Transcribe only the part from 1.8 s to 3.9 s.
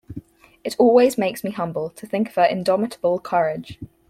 to think of her indomitable courage.